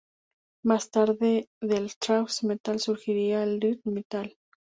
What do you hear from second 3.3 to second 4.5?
el death metal.